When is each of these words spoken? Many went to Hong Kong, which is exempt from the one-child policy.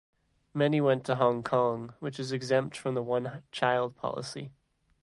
Many 0.55 0.81
went 0.81 1.05
to 1.05 1.15
Hong 1.17 1.43
Kong, 1.43 1.93
which 1.99 2.19
is 2.19 2.31
exempt 2.31 2.75
from 2.75 2.95
the 2.95 3.03
one-child 3.03 3.95
policy. 3.95 4.51